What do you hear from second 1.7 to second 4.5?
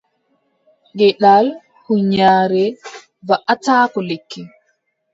hunyaare waʼataako lekki.